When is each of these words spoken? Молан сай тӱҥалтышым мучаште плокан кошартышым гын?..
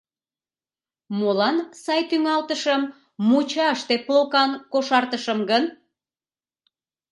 Молан 1.17 1.57
сай 1.83 2.01
тӱҥалтышым 2.09 2.81
мучаште 3.27 3.95
плокан 4.05 4.51
кошартышым 4.71 5.39
гын?.. 5.49 5.63